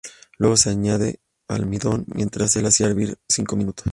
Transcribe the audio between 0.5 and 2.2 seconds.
se añadía el almidón